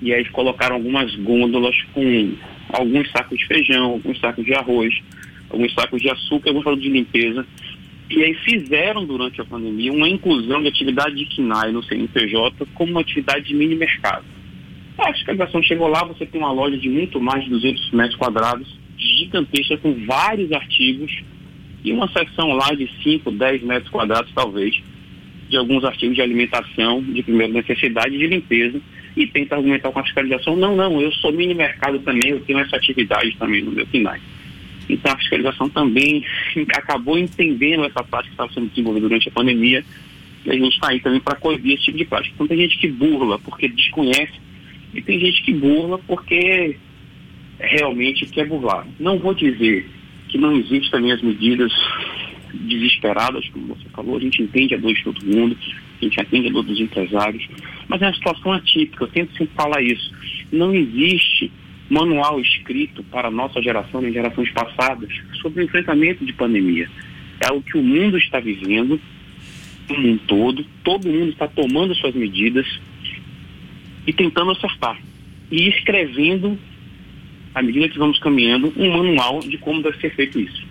e 0.01 0.15
aí 0.15 0.25
colocaram 0.31 0.77
algumas 0.77 1.15
gôndolas 1.17 1.77
com 1.93 2.33
alguns 2.71 3.11
sacos 3.11 3.39
de 3.39 3.47
feijão, 3.47 3.85
alguns 3.85 4.19
sacos 4.19 4.45
de 4.45 4.55
arroz, 4.55 4.95
alguns 5.53 5.73
sacos 5.75 6.01
de 6.01 6.09
açúcar, 6.09 6.51
alguns 6.51 6.65
sacos 6.65 6.83
de 6.83 6.89
limpeza. 6.89 7.47
E 8.11 8.23
aí 8.23 8.35
fizeram 8.35 9.05
durante 9.05 9.41
a 9.41 9.45
pandemia 9.45 9.93
uma 9.93 10.09
inclusão 10.09 10.61
de 10.61 10.69
atividade 10.69 11.15
de 11.15 11.25
KINAI 11.27 11.73
no 11.73 11.83
CNPJ 11.83 12.67
como 12.75 12.91
uma 12.91 13.01
atividade 13.01 13.47
de 13.47 13.55
mini 13.55 13.75
mercado. 13.75 14.25
A 14.99 15.13
fiscalização 15.13 15.63
chegou 15.63 15.89
lá, 15.89 16.05
você 16.05 16.27
tem 16.27 16.41
uma 16.41 16.53
loja 16.53 16.77
de 16.77 16.89
muito 16.89 17.21
mais 17.21 17.45
de 17.45 17.51
200 17.51 17.91
metros 17.93 18.17
quadrados, 18.17 18.69
gigantesca, 18.97 19.79
com 19.79 19.95
vários 20.07 20.53
artigos, 20.53 21.23
e 21.85 21.93
uma 21.93 22.09
seção 22.09 22.53
lá 22.53 22.73
de 22.75 22.89
5, 23.03 23.31
10 23.31 23.63
metros 23.63 23.91
quadrados, 23.91 24.31
talvez, 24.35 24.81
de 25.49 25.57
alguns 25.57 25.85
artigos 25.85 26.15
de 26.15 26.23
alimentação, 26.23 27.03
de 27.03 27.23
primeira 27.23 27.53
necessidade, 27.53 28.17
de 28.17 28.27
limpeza, 28.27 28.81
e 29.17 29.27
tenta 29.27 29.57
argumentar 29.57 29.91
com 29.91 29.99
a 29.99 30.05
fiscalização, 30.05 30.57
não, 30.57 30.77
não, 30.77 31.01
eu 31.01 31.11
sou 31.13 31.33
mini 31.33 31.55
mercado 31.55 31.99
também, 32.01 32.31
eu 32.31 32.41
tenho 32.41 32.61
essa 32.61 32.77
atividade 32.77 33.37
também 33.37 33.63
no 33.63 33.73
meu 33.73 33.87
KINAI. 33.87 34.21
Então 34.95 35.13
a 35.13 35.19
fiscalização 35.19 35.69
também 35.69 36.25
acabou 36.75 37.19
entendendo 37.19 37.85
essa 37.85 38.03
prática 38.05 38.29
que 38.29 38.35
estava 38.35 38.53
sendo 38.53 38.69
desenvolvida 38.69 39.09
durante 39.09 39.29
a 39.29 39.33
pandemia 39.33 39.85
e 40.45 40.51
a 40.51 40.55
gente 40.55 40.75
está 40.75 40.91
aí 40.91 41.01
também 41.01 41.21
para 41.21 41.37
coibir 41.37 41.75
esse 41.75 41.85
tipo 41.85 41.99
de 41.99 42.05
prática. 42.05 42.35
Então 42.35 42.47
tem 42.47 42.59
gente 42.59 42.79
que 42.79 42.89
burla 42.89 43.39
porque 43.39 43.69
desconhece 43.69 44.41
e 44.95 45.01
tem 45.01 45.19
gente 45.19 45.43
que 45.43 45.53
burla 45.55 45.99
porque 45.99 46.77
realmente 47.59 48.27
quer 48.27 48.47
burlar. 48.47 48.87
Não 48.99 49.19
vou 49.19 49.35
dizer 49.35 49.89
que 50.29 50.39
não 50.39 50.57
existem 50.57 50.91
também 50.91 51.13
as 51.13 51.23
medidas 51.23 51.73
desesperadas, 52.55 53.49
como 53.51 53.75
você 53.75 53.89
falou, 53.91 54.17
a 54.17 54.21
gente 54.21 54.43
entende 54.43 54.75
a 54.75 54.79
dor 54.79 54.93
de 54.93 55.05
todo 55.05 55.25
mundo, 55.25 55.57
a 56.01 56.05
gente 56.05 56.21
atende 56.21 56.49
a 56.49 56.53
dor 56.53 56.65
dos 56.65 56.79
empresários, 56.79 57.47
mas 57.89 58.03
é 58.03 58.07
uma 58.07 58.15
situação 58.15 58.53
atípica, 58.53 59.05
eu 59.05 59.09
tento 59.09 59.33
sempre 59.37 59.55
falar 59.55 59.83
isso. 59.83 60.13
Não 60.51 60.75
existe 60.75 61.51
manual 61.93 62.41
escrito 62.41 63.05
para 63.05 63.29
a 63.29 63.31
nossa 63.31 63.61
geração 63.61 64.07
e 64.07 64.13
gerações 64.13 64.51
passadas 64.51 65.11
sobre 65.43 65.63
o 65.63 65.65
enfrentamento 65.65 66.25
de 66.25 66.33
pandemia. 66.33 66.89
É 67.39 67.53
o 67.53 67.61
que 67.61 67.77
o 67.77 67.83
mundo 67.83 68.17
está 68.17 68.41
vivendo, 68.41 68.99
o 69.91 70.01
mundo 70.01 70.21
todo, 70.27 70.65
todo 70.83 71.09
mundo 71.09 71.31
está 71.31 71.47
tomando 71.47 71.95
suas 71.95 72.15
medidas 72.15 72.67
e 74.07 74.13
tentando 74.13 74.53
acertar. 74.53 74.99
E 75.51 75.69
escrevendo, 75.69 76.59
à 77.55 77.63
medida 77.63 77.89
que 77.91 77.99
vamos 77.99 78.19
caminhando, 78.19 78.73
um 78.75 78.91
manual 78.91 79.41
de 79.41 79.59
como 79.59 79.83
deve 79.83 79.99
ser 79.99 80.15
feito 80.15 80.41
isso. 80.41 80.67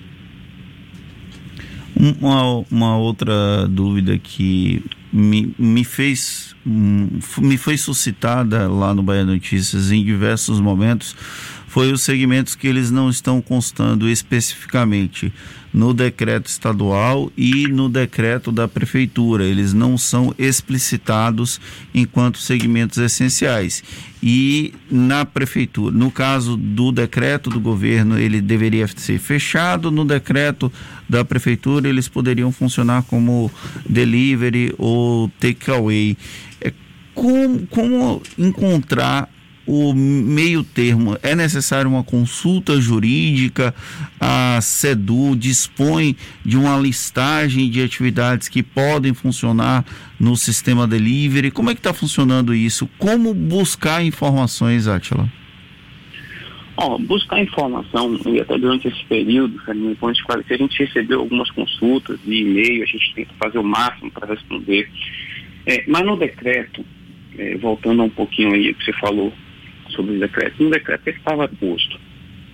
Uma, 2.19 2.65
uma 2.71 2.97
outra 2.97 3.67
dúvida 3.67 4.17
que 4.17 4.81
me, 5.11 5.53
me 5.57 5.83
fez 5.83 6.55
me 6.65 7.57
foi 7.57 7.77
suscitada 7.77 8.67
lá 8.69 8.93
no 8.93 9.01
Bahia 9.01 9.25
Notícias 9.25 9.91
em 9.91 10.03
diversos 10.03 10.59
momentos 10.59 11.15
foi 11.71 11.89
os 11.89 12.01
segmentos 12.01 12.53
que 12.53 12.67
eles 12.67 12.91
não 12.91 13.09
estão 13.09 13.41
constando 13.41 14.09
especificamente 14.09 15.31
no 15.73 15.93
decreto 15.93 16.47
estadual 16.47 17.31
e 17.37 17.65
no 17.65 17.87
decreto 17.87 18.51
da 18.51 18.67
prefeitura. 18.67 19.45
Eles 19.45 19.71
não 19.71 19.97
são 19.97 20.35
explicitados 20.37 21.61
enquanto 21.93 22.39
segmentos 22.39 22.97
essenciais. 22.97 23.81
E 24.21 24.73
na 24.91 25.23
prefeitura, 25.23 25.95
no 25.95 26.11
caso 26.11 26.57
do 26.57 26.91
decreto 26.91 27.49
do 27.49 27.61
governo, 27.61 28.19
ele 28.19 28.41
deveria 28.41 28.85
ser 28.89 29.17
fechado, 29.17 29.89
no 29.89 30.03
decreto 30.03 30.69
da 31.07 31.23
prefeitura, 31.23 31.87
eles 31.87 32.09
poderiam 32.09 32.51
funcionar 32.51 33.03
como 33.03 33.49
delivery 33.89 34.75
ou 34.77 35.31
takeaway. 35.39 36.17
É, 36.59 36.73
como, 37.15 37.65
como 37.67 38.21
encontrar 38.37 39.29
o 39.71 39.93
meio 39.93 40.65
termo? 40.65 41.17
É 41.23 41.33
necessário 41.33 41.89
uma 41.89 42.03
consulta 42.03 42.79
jurídica? 42.81 43.73
A 44.19 44.59
SEDU 44.61 45.33
dispõe 45.37 46.17
de 46.45 46.57
uma 46.57 46.77
listagem 46.77 47.69
de 47.69 47.81
atividades 47.81 48.49
que 48.49 48.61
podem 48.61 49.13
funcionar 49.13 49.85
no 50.19 50.35
sistema 50.35 50.85
delivery? 50.85 51.51
Como 51.51 51.69
é 51.69 51.73
que 51.73 51.79
está 51.79 51.93
funcionando 51.93 52.53
isso? 52.53 52.89
Como 52.97 53.33
buscar 53.33 54.03
informações, 54.03 54.89
Atila? 54.89 55.29
Buscar 57.01 57.39
informação, 57.39 58.19
e 58.25 58.39
até 58.41 58.57
durante 58.57 58.87
esse 58.87 59.05
período, 59.05 59.57
Fernando, 59.59 59.95
a 60.01 60.11
esclarecer, 60.11 60.55
a 60.55 60.63
gente 60.63 60.83
recebeu 60.83 61.19
algumas 61.19 61.49
consultas 61.51 62.19
de 62.25 62.41
e-mail, 62.41 62.81
a 62.81 62.87
gente 62.87 63.13
tenta 63.13 63.31
fazer 63.39 63.59
o 63.59 63.63
máximo 63.63 64.09
para 64.11 64.33
responder. 64.33 64.89
É, 65.65 65.83
mas 65.87 66.03
no 66.03 66.17
decreto, 66.17 66.83
é, 67.37 67.55
voltando 67.57 68.01
um 68.03 68.09
pouquinho 68.09 68.53
aí 68.53 68.73
que 68.73 68.83
você 68.83 68.93
falou, 68.93 69.31
sobre 69.91 70.15
o 70.15 70.19
decreto. 70.19 70.63
No 70.63 70.69
decreto 70.69 71.03
que 71.03 71.09
estava 71.11 71.47
posto 71.47 71.99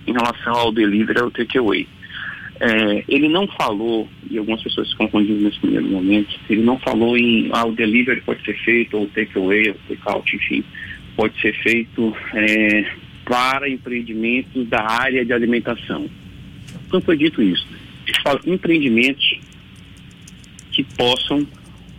em 0.06 0.12
relação 0.12 0.54
ao 0.54 0.72
delivery 0.72 1.20
ao 1.20 1.30
takeaway. 1.30 1.86
É, 2.60 3.04
ele 3.08 3.28
não 3.28 3.46
falou, 3.46 4.08
e 4.28 4.36
algumas 4.36 4.62
pessoas 4.62 4.88
se 4.90 4.96
confundiram 4.96 5.40
nesse 5.42 5.60
primeiro 5.60 5.86
momento, 5.86 6.38
ele 6.50 6.62
não 6.62 6.76
falou 6.80 7.16
em 7.16 7.48
ah, 7.52 7.64
o 7.64 7.72
delivery 7.72 8.20
pode 8.22 8.44
ser 8.44 8.58
feito, 8.64 8.96
ou 8.96 9.06
takeaway, 9.08 9.68
ou 9.68 9.76
take-out, 9.86 10.34
enfim, 10.34 10.64
pode 11.14 11.40
ser 11.40 11.52
feito 11.62 12.16
é, 12.34 12.90
para 13.24 13.68
empreendimentos 13.68 14.66
da 14.66 14.82
área 14.82 15.24
de 15.24 15.32
alimentação. 15.32 16.08
Então 16.86 17.00
foi 17.00 17.16
dito 17.16 17.40
isso. 17.40 17.66
Fala 18.24 18.40
empreendimentos 18.46 19.38
que 20.72 20.82
possam 20.82 21.46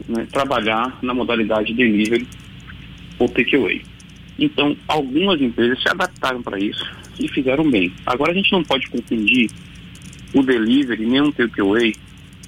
né, 0.08 0.28
trabalhar 0.32 0.98
na 1.02 1.14
modalidade 1.14 1.74
delivery 1.74 2.28
ou 3.18 3.30
takeaway. 3.30 3.82
Então, 4.40 4.76
algumas 4.88 5.42
empresas 5.42 5.82
se 5.82 5.90
adaptaram 5.90 6.42
para 6.42 6.60
isso 6.60 6.86
e 7.20 7.28
fizeram 7.28 7.70
bem. 7.70 7.92
Agora, 8.06 8.32
a 8.32 8.36
gente 8.36 8.52
não 8.52 8.64
pode 8.64 8.88
confundir 8.90 9.52
o 10.34 10.42
delivery, 10.42 11.06
nem 11.06 11.22
um 11.22 11.32
takeaway, 11.32 11.94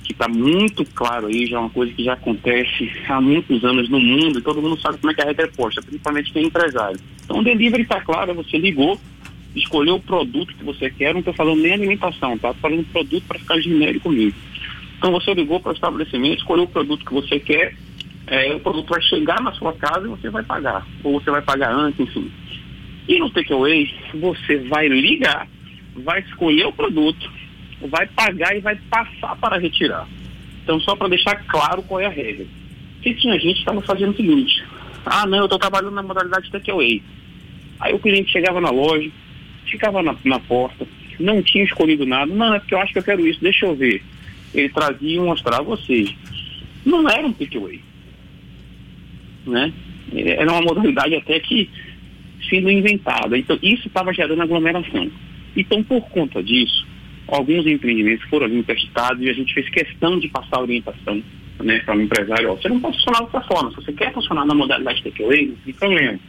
que 0.03 0.13
está 0.13 0.27
muito 0.27 0.83
claro 0.85 1.27
aí, 1.27 1.45
já 1.47 1.57
é 1.57 1.59
uma 1.59 1.69
coisa 1.69 1.91
que 1.93 2.03
já 2.03 2.13
acontece 2.13 2.91
há 3.07 3.21
muitos 3.21 3.63
anos 3.63 3.89
no 3.89 3.99
mundo 3.99 4.39
e 4.39 4.41
todo 4.41 4.61
mundo 4.61 4.79
sabe 4.79 4.97
como 4.97 5.11
é 5.11 5.15
que 5.15 5.21
a 5.21 5.25
regra 5.25 5.45
é 5.45 5.49
posta, 5.49 5.81
principalmente 5.81 6.31
quem 6.31 6.43
é 6.43 6.47
empresário. 6.47 6.99
Então 7.23 7.39
o 7.39 7.43
delivery 7.43 7.83
está 7.83 8.01
claro, 8.01 8.33
você 8.33 8.57
ligou, 8.57 8.99
escolheu 9.55 9.95
o 9.95 10.01
produto 10.01 10.53
que 10.55 10.63
você 10.63 10.89
quer, 10.89 11.13
não 11.13 11.19
estou 11.19 11.33
falando 11.33 11.61
nem 11.61 11.73
alimentação, 11.73 12.37
tá? 12.37 12.49
Estou 12.49 12.69
falando 12.69 12.85
produto 12.91 13.23
para 13.27 13.39
ficar 13.39 13.59
genérico 13.59 14.09
comigo. 14.09 14.35
Então 14.97 15.11
você 15.11 15.33
ligou 15.33 15.59
para 15.59 15.71
o 15.71 15.75
estabelecimento, 15.75 16.39
escolheu 16.39 16.65
o 16.65 16.67
produto 16.69 17.05
que 17.05 17.13
você 17.13 17.39
quer, 17.39 17.75
é, 18.27 18.53
o 18.53 18.59
produto 18.59 18.89
vai 18.89 19.01
chegar 19.01 19.41
na 19.41 19.51
sua 19.53 19.73
casa 19.73 20.05
e 20.05 20.09
você 20.09 20.29
vai 20.29 20.43
pagar. 20.43 20.85
Ou 21.03 21.19
você 21.19 21.29
vai 21.31 21.41
pagar 21.41 21.71
antes, 21.73 21.99
enfim. 21.99 22.31
E 23.07 23.19
no 23.19 23.29
takeaway, 23.29 23.93
você 24.13 24.57
vai 24.69 24.87
ligar, 24.87 25.47
vai 25.95 26.21
escolher 26.21 26.65
o 26.67 26.73
produto, 26.73 27.29
vai 27.89 28.07
pagar 28.07 28.55
e 28.55 28.61
vai 28.61 28.75
passar 28.89 29.35
para 29.37 29.57
retirar. 29.57 30.07
Então, 30.63 30.79
só 30.79 30.95
para 30.95 31.09
deixar 31.09 31.35
claro 31.47 31.81
qual 31.83 31.99
é 31.99 32.05
a 32.05 32.09
regra. 32.09 32.45
Porque 32.95 33.15
tinha 33.15 33.33
gente 33.33 33.55
que 33.55 33.59
estava 33.59 33.81
fazendo 33.81 34.11
o 34.11 34.15
seguinte: 34.15 34.63
ah, 35.05 35.25
não, 35.25 35.39
eu 35.39 35.43
estou 35.45 35.59
trabalhando 35.59 35.95
na 35.95 36.03
modalidade 36.03 36.51
takeaway. 36.51 37.01
Aí 37.79 37.93
o 37.93 37.99
cliente 37.99 38.31
chegava 38.31 38.61
na 38.61 38.69
loja, 38.69 39.09
ficava 39.65 40.03
na, 40.03 40.15
na, 40.23 40.39
porta, 40.39 40.87
não 41.19 41.41
tinha 41.41 41.63
escolhido 41.63 42.05
nada. 42.05 42.31
Não, 42.31 42.53
é 42.53 42.59
porque 42.59 42.75
eu 42.75 42.79
acho 42.79 42.93
que 42.93 42.99
eu 42.99 43.03
quero 43.03 43.25
isso, 43.27 43.41
deixa 43.41 43.65
eu 43.65 43.75
ver. 43.75 44.03
Ele 44.53 44.69
trazia 44.69 45.17
e 45.17 45.19
mostrava 45.19 45.61
a 45.61 45.65
vocês. 45.65 46.15
Não 46.85 47.09
era 47.09 47.25
um 47.25 47.33
takeaway. 47.33 47.81
Né? 49.45 49.73
Era 50.13 50.51
uma 50.51 50.61
modalidade 50.61 51.15
até 51.15 51.39
que 51.39 51.69
sendo 52.49 52.69
inventada. 52.69 53.37
Então, 53.37 53.57
isso 53.61 53.87
estava 53.87 54.13
gerando 54.13 54.41
aglomeração. 54.41 55.09
Então, 55.55 55.83
por 55.83 56.01
conta 56.09 56.41
disso, 56.41 56.85
alguns 57.27 57.65
empreendimentos 57.65 58.27
foram 58.29 58.45
ali 58.45 58.65
e 59.19 59.29
a 59.29 59.33
gente 59.33 59.53
fez 59.53 59.69
questão 59.69 60.19
de 60.19 60.27
passar 60.27 60.61
orientação 60.61 61.21
né, 61.59 61.79
para 61.79 61.97
o 61.97 62.01
empresário. 62.01 62.51
Ó, 62.51 62.55
você 62.55 62.69
não 62.69 62.79
pode 62.79 62.97
funcionar 62.97 63.23
dessa 63.25 63.41
forma. 63.41 63.69
Se 63.71 63.75
você 63.77 63.93
quer 63.93 64.13
funcionar 64.13 64.45
na 64.45 64.53
modalidade 64.53 65.03
takeaway, 65.03 65.47
não 65.47 65.55
tem 65.55 65.73
problema. 65.73 66.19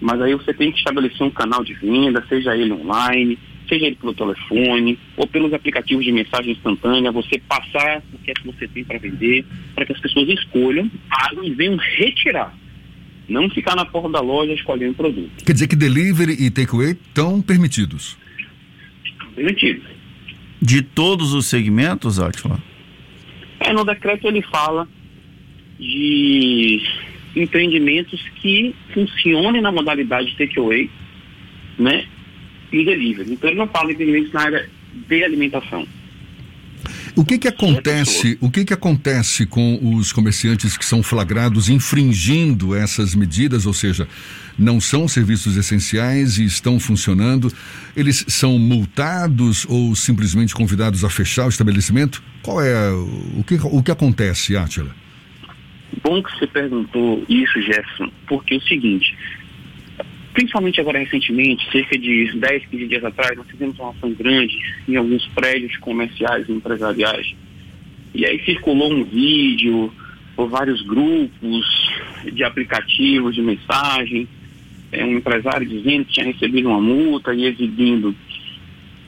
Mas 0.00 0.22
aí 0.22 0.34
você 0.34 0.54
tem 0.54 0.72
que 0.72 0.78
estabelecer 0.78 1.22
um 1.26 1.30
canal 1.30 1.62
de 1.62 1.74
venda, 1.74 2.24
seja 2.28 2.56
ele 2.56 2.72
online, 2.72 3.38
seja 3.70 3.86
ele 3.86 3.96
pelo 3.96 4.12
telefone 4.12 4.98
ou 5.16 5.26
pelos 5.26 5.54
aplicativos 5.54 6.04
de 6.04 6.12
mensagem 6.12 6.52
instantânea, 6.52 7.12
você 7.12 7.40
passar 7.48 8.02
o 8.12 8.18
que 8.18 8.32
é 8.32 8.34
que 8.34 8.44
você 8.44 8.66
tem 8.68 8.84
para 8.84 8.98
vender, 8.98 9.46
para 9.74 9.86
que 9.86 9.92
as 9.92 10.00
pessoas 10.00 10.28
escolham, 10.28 10.90
pagam 11.08 11.44
e 11.44 11.54
venham 11.54 11.76
retirar. 11.76 12.54
Não 13.28 13.48
ficar 13.48 13.76
na 13.76 13.84
porta 13.84 14.08
da 14.08 14.20
loja 14.20 14.52
escolhendo 14.52 14.94
produto. 14.94 15.44
Quer 15.44 15.52
dizer 15.52 15.68
que 15.68 15.76
delivery 15.76 16.32
e 16.32 16.50
takeaway 16.50 16.90
estão 16.90 17.40
permitidos? 17.40 18.18
Permitidos. 19.36 19.84
De 20.60 20.82
todos 20.82 21.32
os 21.32 21.46
segmentos, 21.46 22.18
Atila? 22.18 22.60
É, 23.60 23.72
no 23.72 23.84
decreto 23.84 24.26
ele 24.26 24.42
fala 24.42 24.88
de 25.78 26.82
empreendimentos 27.36 28.20
que 28.42 28.74
funcionem 28.92 29.62
na 29.62 29.70
modalidade 29.70 30.34
takeaway, 30.36 30.90
né? 31.78 32.04
E 32.72 32.84
delivery. 32.84 33.32
Então 33.32 33.50
ele 33.50 33.58
não 33.58 33.68
fala 33.68 33.88
de 33.88 33.94
empreendimentos 33.94 34.32
na 34.32 34.42
área 34.42 34.68
de 35.08 35.24
alimentação. 35.24 35.86
O 37.16 37.24
que 37.24 37.38
que 37.38 37.48
acontece? 37.48 38.38
O 38.40 38.50
que 38.50 38.64
que 38.64 38.72
acontece 38.72 39.44
com 39.44 39.78
os 39.96 40.12
comerciantes 40.12 40.76
que 40.76 40.84
são 40.84 41.02
flagrados 41.02 41.68
infringindo 41.68 42.74
essas 42.74 43.14
medidas, 43.14 43.66
ou 43.66 43.72
seja, 43.72 44.06
não 44.58 44.80
são 44.80 45.08
serviços 45.08 45.56
essenciais 45.56 46.38
e 46.38 46.44
estão 46.44 46.78
funcionando? 46.78 47.52
Eles 47.96 48.24
são 48.28 48.58
multados 48.58 49.66
ou 49.68 49.94
simplesmente 49.94 50.54
convidados 50.54 51.04
a 51.04 51.10
fechar 51.10 51.46
o 51.46 51.48
estabelecimento? 51.48 52.22
Qual 52.42 52.62
é 52.62 52.90
o 52.90 53.44
que 53.44 53.58
o 53.62 53.82
que 53.82 53.90
acontece, 53.90 54.56
Átila? 54.56 54.94
Bom 56.04 56.22
que 56.22 56.30
você 56.38 56.46
perguntou 56.46 57.24
isso, 57.28 57.60
Jefferson, 57.60 58.10
porque 58.28 58.54
é 58.54 58.58
o 58.58 58.62
seguinte, 58.62 59.16
principalmente 60.32 60.80
agora 60.80 60.98
recentemente, 60.98 61.70
cerca 61.70 61.98
de 61.98 62.32
10, 62.34 62.66
15 62.66 62.86
dias 62.86 63.04
atrás, 63.04 63.36
nós 63.36 63.46
fizemos 63.48 63.78
uma 63.78 63.90
ação 63.90 64.12
grande 64.12 64.58
em 64.88 64.96
alguns 64.96 65.26
prédios 65.28 65.76
comerciais 65.78 66.48
e 66.48 66.52
empresariais. 66.52 67.34
E 68.14 68.26
aí 68.26 68.42
circulou 68.44 68.92
um 68.92 69.04
vídeo 69.04 69.92
por 70.36 70.48
vários 70.48 70.82
grupos 70.82 71.90
de 72.32 72.42
aplicativos 72.44 73.34
de 73.34 73.42
mensagem, 73.42 74.28
é, 74.92 75.04
um 75.04 75.18
empresário 75.18 75.66
dizendo 75.66 76.04
que 76.06 76.14
tinha 76.14 76.26
recebido 76.26 76.68
uma 76.68 76.80
multa 76.80 77.32
e 77.32 77.44
exibindo 77.44 78.14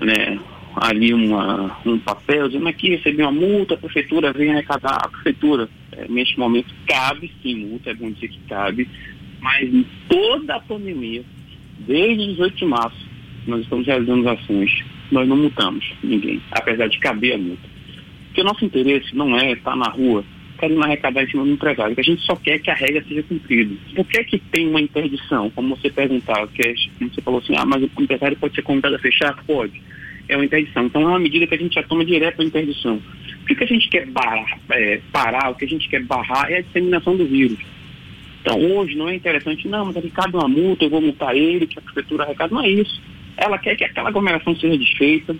né, 0.00 0.38
ali 0.76 1.12
uma, 1.12 1.78
um 1.84 1.98
papel, 1.98 2.48
dizendo 2.48 2.68
aqui 2.68 2.90
recebi 2.90 3.22
uma 3.22 3.32
multa, 3.32 3.74
a 3.74 3.78
prefeitura 3.78 4.32
vem 4.32 4.50
arrecadar, 4.50 4.98
a 5.04 5.08
prefeitura, 5.08 5.68
é, 5.92 6.06
neste 6.08 6.38
momento, 6.38 6.72
cabe 6.86 7.32
sim 7.42 7.66
multa, 7.66 7.90
é 7.90 7.94
bom 7.94 8.10
dizer 8.10 8.28
que 8.28 8.40
cabe, 8.48 8.88
mas 9.42 9.74
em 9.74 9.84
toda 10.08 10.54
a 10.54 10.60
pandemia, 10.60 11.22
desde 11.80 12.28
18 12.28 12.56
de 12.56 12.64
março, 12.64 13.08
nós 13.46 13.60
estamos 13.62 13.86
realizando 13.86 14.28
ações. 14.28 14.70
Nós 15.10 15.28
não 15.28 15.36
multamos 15.36 15.84
ninguém, 16.02 16.40
apesar 16.52 16.88
de 16.88 16.98
caber 16.98 17.34
a 17.34 17.38
multa. 17.38 17.68
Porque 18.26 18.40
o 18.40 18.44
nosso 18.44 18.64
interesse 18.64 19.14
não 19.14 19.36
é 19.36 19.52
estar 19.52 19.76
na 19.76 19.90
rua 19.90 20.24
querendo 20.58 20.84
arrecadar 20.84 21.24
em 21.24 21.26
cima 21.28 21.44
do 21.44 21.50
empresário, 21.50 21.92
que 21.92 22.00
a 22.00 22.04
gente 22.04 22.22
só 22.22 22.36
quer 22.36 22.60
que 22.60 22.70
a 22.70 22.74
regra 22.74 23.04
seja 23.08 23.24
cumprida. 23.24 23.74
Por 23.96 24.06
que 24.06 24.22
que 24.22 24.38
tem 24.38 24.68
uma 24.68 24.80
interdição? 24.80 25.50
Como 25.50 25.74
você 25.74 25.90
perguntava, 25.90 26.46
que 26.46 26.62
é, 26.62 26.72
você 27.00 27.20
falou 27.20 27.40
assim, 27.40 27.56
ah, 27.56 27.64
mas 27.66 27.82
o 27.82 27.90
empresário 28.00 28.36
pode 28.36 28.54
ser 28.54 28.62
convidado 28.62 28.94
a 28.94 28.98
fechar? 29.00 29.34
Pode. 29.44 29.82
É 30.28 30.36
uma 30.36 30.44
interdição. 30.44 30.86
Então 30.86 31.02
é 31.02 31.06
uma 31.06 31.18
medida 31.18 31.48
que 31.48 31.54
a 31.56 31.58
gente 31.58 31.74
já 31.74 31.82
toma 31.82 32.04
direto 32.04 32.40
a 32.40 32.44
interdição. 32.44 33.02
O 33.42 33.44
que 33.44 33.64
a 33.64 33.66
gente 33.66 33.88
quer 33.88 34.06
é, 34.70 35.00
parar, 35.10 35.50
o 35.50 35.56
que 35.56 35.64
a 35.64 35.68
gente 35.68 35.88
quer 35.88 36.04
barrar 36.04 36.48
é 36.48 36.58
a 36.58 36.62
disseminação 36.62 37.16
do 37.16 37.26
vírus. 37.26 37.58
Então, 38.42 38.60
hoje 38.60 38.96
não 38.96 39.08
é 39.08 39.14
interessante, 39.14 39.68
não, 39.68 39.86
mas 39.86 39.96
ele 39.96 40.10
cabe 40.10 40.36
uma 40.36 40.48
multa, 40.48 40.84
eu 40.84 40.90
vou 40.90 41.00
multar 41.00 41.34
ele, 41.36 41.64
que 41.64 41.78
a 41.78 41.82
prefeitura 41.82 42.24
arrecada. 42.24 42.52
Não 42.52 42.62
é 42.62 42.68
isso. 42.68 43.00
Ela 43.36 43.56
quer 43.56 43.76
que 43.76 43.84
aquela 43.84 44.08
aglomeração 44.08 44.54
seja 44.56 44.76
desfeita, 44.76 45.36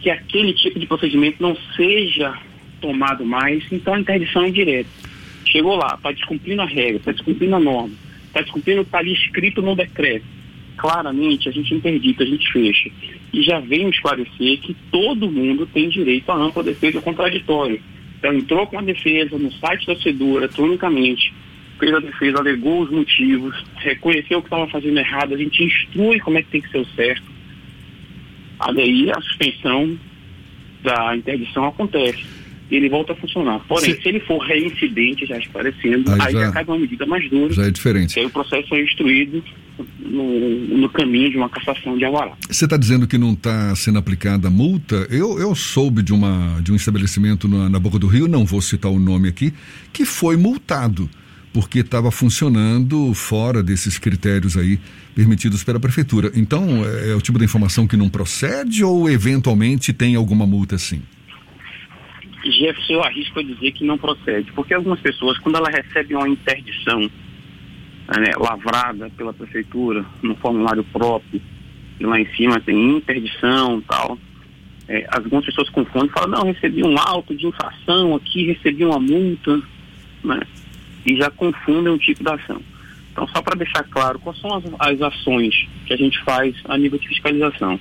que 0.00 0.10
aquele 0.10 0.52
tipo 0.52 0.78
de 0.78 0.86
procedimento 0.86 1.40
não 1.40 1.56
seja 1.76 2.36
tomado 2.80 3.24
mais, 3.24 3.64
então 3.70 3.94
a 3.94 4.00
interdição 4.00 4.44
é 4.44 4.50
direta. 4.50 4.90
Chegou 5.46 5.76
lá, 5.76 5.94
está 5.94 6.10
descumprindo 6.10 6.60
a 6.60 6.66
regra, 6.66 6.96
está 6.96 7.12
descumprindo 7.12 7.54
a 7.54 7.60
norma, 7.60 7.94
está 8.26 8.40
descumprindo 8.40 8.80
o 8.80 8.84
que 8.84 8.88
está 8.88 8.98
ali 8.98 9.12
escrito 9.12 9.62
no 9.62 9.76
decreto. 9.76 10.26
Claramente, 10.76 11.48
a 11.48 11.52
gente 11.52 11.72
interdita, 11.72 12.24
a 12.24 12.26
gente 12.26 12.52
fecha. 12.52 12.90
E 13.32 13.42
já 13.44 13.60
vem 13.60 13.88
esclarecer 13.88 14.58
que 14.60 14.74
todo 14.90 15.30
mundo 15.30 15.66
tem 15.66 15.88
direito 15.88 16.30
à 16.30 16.36
ampla 16.36 16.64
defesa 16.64 17.00
contraditória. 17.00 17.80
Então, 18.18 18.34
entrou 18.34 18.66
com 18.66 18.78
a 18.78 18.82
defesa 18.82 19.38
no 19.38 19.52
site 19.52 19.86
da 19.86 19.94
CEDU, 19.96 20.38
eletronicamente, 20.38 21.32
fez 21.78 21.94
a 21.94 22.00
defesa, 22.00 22.38
alegou 22.38 22.82
os 22.82 22.90
motivos, 22.90 23.54
reconheceu 23.76 24.38
o 24.38 24.42
que 24.42 24.46
estava 24.46 24.68
fazendo 24.68 24.98
errado, 24.98 25.34
a 25.34 25.38
gente 25.38 25.62
instrui 25.62 26.20
como 26.20 26.38
é 26.38 26.42
que 26.42 26.50
tem 26.50 26.60
que 26.60 26.70
ser 26.70 26.78
o 26.78 26.86
certo. 26.94 27.34
Aí 28.60 29.10
a 29.10 29.20
suspensão 29.20 29.98
da 30.82 31.16
interdição 31.16 31.66
acontece. 31.66 32.24
E 32.70 32.76
ele 32.76 32.88
volta 32.88 33.12
a 33.12 33.16
funcionar. 33.16 33.60
Porém, 33.68 33.94
se, 33.94 34.02
se 34.02 34.08
ele 34.08 34.20
for 34.20 34.38
reincidente, 34.38 35.26
já 35.26 35.36
esclarecendo, 35.36 36.10
aí, 36.12 36.20
aí 36.20 36.32
já, 36.32 36.40
já 36.46 36.52
cai 36.52 36.64
uma 36.64 36.78
medida 36.78 37.04
mais 37.04 37.28
dura. 37.28 37.52
Já 37.52 37.66
é 37.66 37.70
diferente. 37.70 38.18
aí 38.18 38.24
o 38.24 38.30
processo 38.30 38.74
é 38.74 38.82
instruído 38.82 39.44
no, 39.98 40.78
no, 40.78 40.88
caminho 40.88 41.30
de 41.30 41.36
uma 41.36 41.48
cassação 41.48 41.98
de 41.98 42.04
alvará. 42.06 42.32
Você 42.48 42.64
está 42.64 42.78
dizendo 42.78 43.06
que 43.06 43.18
não 43.18 43.34
está 43.34 43.74
sendo 43.76 43.98
aplicada 43.98 44.48
multa? 44.48 45.06
Eu, 45.10 45.38
eu 45.38 45.54
soube 45.54 46.02
de, 46.02 46.12
uma, 46.12 46.60
de 46.62 46.72
um 46.72 46.76
estabelecimento 46.76 47.46
na, 47.48 47.68
na 47.68 47.78
Boca 47.78 47.98
do 47.98 48.06
Rio, 48.06 48.26
não 48.26 48.46
vou 48.46 48.62
citar 48.62 48.90
o 48.90 48.98
nome 48.98 49.28
aqui, 49.28 49.52
que 49.92 50.06
foi 50.06 50.36
multado 50.36 51.08
porque 51.54 51.78
estava 51.78 52.10
funcionando 52.10 53.14
fora 53.14 53.62
desses 53.62 53.96
critérios 53.96 54.56
aí 54.56 54.76
permitidos 55.14 55.62
pela 55.62 55.78
prefeitura. 55.78 56.32
Então, 56.34 56.84
é, 56.84 57.12
é 57.12 57.14
o 57.14 57.20
tipo 57.20 57.38
de 57.38 57.44
informação 57.44 57.86
que 57.86 57.96
não 57.96 58.08
procede 58.08 58.82
ou 58.82 59.08
eventualmente 59.08 59.92
tem 59.92 60.16
alguma 60.16 60.44
multa 60.44 60.76
sim? 60.76 61.00
Jefferson, 62.44 62.94
eu 62.94 63.04
arrisco 63.04 63.42
dizer 63.44 63.70
que 63.70 63.84
não 63.84 63.96
procede, 63.96 64.50
porque 64.52 64.74
algumas 64.74 64.98
pessoas, 65.00 65.38
quando 65.38 65.56
ela 65.56 65.70
recebe 65.70 66.16
uma 66.16 66.28
interdição 66.28 67.00
né, 67.00 68.32
lavrada 68.36 69.08
pela 69.16 69.32
prefeitura, 69.32 70.04
no 70.22 70.34
formulário 70.36 70.82
próprio, 70.92 71.40
e 72.00 72.04
lá 72.04 72.20
em 72.20 72.26
cima 72.34 72.60
tem 72.60 72.96
interdição 72.96 73.80
tal, 73.82 74.18
é, 74.88 75.06
algumas 75.08 75.44
pessoas 75.46 75.70
confundem, 75.70 76.10
falam, 76.10 76.30
não, 76.30 76.52
recebi 76.52 76.82
um 76.82 76.98
auto 76.98 77.34
de 77.34 77.46
infração 77.46 78.16
aqui, 78.16 78.44
recebi 78.44 78.84
uma 78.84 78.98
multa, 78.98 79.62
né? 80.24 80.40
E 81.04 81.16
já 81.16 81.30
confundem 81.30 81.92
o 81.92 81.98
tipo 81.98 82.22
da 82.22 82.34
ação. 82.34 82.60
Então, 83.12 83.28
só 83.28 83.40
para 83.40 83.56
deixar 83.56 83.84
claro, 83.84 84.18
quais 84.18 84.38
são 84.40 84.52
as, 84.54 84.64
as, 84.80 85.00
ações 85.00 85.54
que 85.86 85.92
a 85.92 85.96
gente 85.96 86.20
faz 86.24 86.54
a 86.64 86.76
nível 86.76 86.98
de 86.98 87.06
fiscalização? 87.06 87.78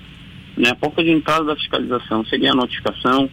Né? 0.56 0.70
A 0.70 0.76
porta 0.76 1.04
de 1.04 1.10
entrada 1.10 1.44
da 1.44 1.56
fiscalização 1.56 2.24
seria 2.26 2.52
a 2.52 2.56
notificação, 2.56 3.28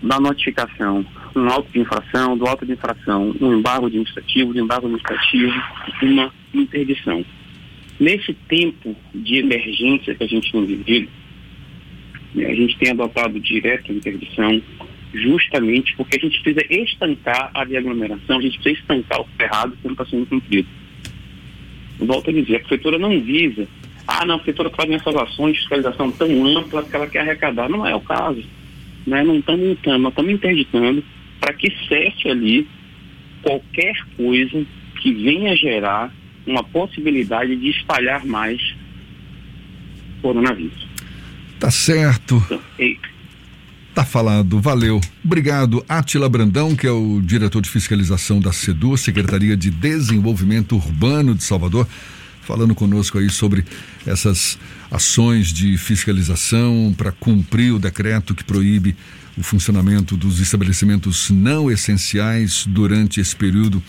da 0.00 0.20
notificação, 0.20 1.04
um 1.34 1.48
auto 1.48 1.70
de 1.72 1.80
infração, 1.80 2.36
do 2.36 2.46
auto 2.46 2.64
de 2.64 2.72
infração, 2.72 3.34
um 3.40 3.54
embargo 3.54 3.86
administrativo, 3.86 4.52
do 4.52 4.60
embargo 4.60 4.86
administrativo, 4.86 5.52
uma 6.02 6.32
interdição. 6.54 7.24
Nesse 7.98 8.34
tempo 8.48 8.96
de 9.14 9.36
emergência 9.36 10.14
que 10.14 10.24
a 10.24 10.26
gente 10.26 10.50
tem 10.50 10.64
vivido, 10.64 11.08
né, 12.34 12.46
a 12.46 12.54
gente 12.54 12.76
tem 12.78 12.90
adotado 12.90 13.38
direto 13.40 13.90
a 13.90 13.94
interdição, 13.94 14.62
justamente 15.12 15.94
porque 15.96 16.16
a 16.16 16.20
gente 16.20 16.40
precisa 16.42 16.64
estancar 16.70 17.50
a 17.54 17.62
aglomeração, 17.62 18.38
a 18.38 18.42
gente 18.42 18.58
precisa 18.58 18.80
estancar 18.80 19.20
o 19.20 19.28
ferrado 19.36 19.76
que 19.76 19.84
não 19.84 19.92
está 19.92 20.06
sendo 20.06 20.26
cumprido. 20.26 20.68
Volto 21.98 22.30
a 22.30 22.32
dizer, 22.32 22.56
a 22.56 22.60
prefeitura 22.60 22.98
não 22.98 23.20
visa, 23.20 23.68
ah, 24.06 24.24
não, 24.26 24.34
a 24.34 24.38
prefeitura 24.38 24.70
faz 24.70 24.90
essas 24.90 25.14
ações 25.14 25.54
de 25.54 25.60
fiscalização 25.60 26.10
tão 26.10 26.46
ampla 26.46 26.82
que 26.82 26.94
ela 26.94 27.06
quer 27.06 27.20
arrecadar. 27.20 27.68
Não 27.68 27.86
é 27.86 27.94
o 27.94 28.00
caso. 28.00 28.42
Né? 29.06 29.22
Não 29.22 29.38
estamos 29.38 29.66
multando, 29.66 29.98
nós 29.98 30.12
estamos 30.12 30.32
interditando 30.32 31.04
para 31.40 31.52
que 31.52 31.70
cesse 31.88 32.28
ali 32.28 32.68
qualquer 33.42 33.94
coisa 34.16 34.64
que 35.00 35.12
venha 35.12 35.56
gerar 35.56 36.12
uma 36.46 36.62
possibilidade 36.62 37.56
de 37.56 37.70
espalhar 37.70 38.24
mais 38.24 38.60
coronavírus. 40.20 40.86
Tá 41.58 41.70
certo. 41.70 42.42
Então, 42.46 42.60
Tá 43.94 44.06
falado, 44.06 44.58
valeu. 44.58 45.02
Obrigado, 45.22 45.84
Atila 45.86 46.26
Brandão, 46.26 46.74
que 46.74 46.86
é 46.86 46.90
o 46.90 47.20
diretor 47.20 47.60
de 47.60 47.68
fiscalização 47.68 48.40
da 48.40 48.50
SEDU, 48.50 48.96
Secretaria 48.96 49.54
de 49.54 49.70
Desenvolvimento 49.70 50.76
Urbano 50.76 51.34
de 51.34 51.44
Salvador, 51.44 51.86
falando 52.40 52.74
conosco 52.74 53.18
aí 53.18 53.28
sobre 53.28 53.66
essas 54.06 54.58
ações 54.90 55.52
de 55.52 55.76
fiscalização 55.76 56.94
para 56.96 57.12
cumprir 57.12 57.74
o 57.74 57.78
decreto 57.78 58.34
que 58.34 58.42
proíbe 58.42 58.96
o 59.36 59.42
funcionamento 59.42 60.16
dos 60.16 60.40
estabelecimentos 60.40 61.28
não 61.28 61.70
essenciais 61.70 62.64
durante 62.66 63.20
esse 63.20 63.36
período 63.36 63.82